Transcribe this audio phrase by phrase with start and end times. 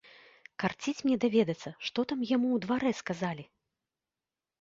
[0.61, 3.45] Карціць мне даведацца, што там яму ў дварэ сказалі.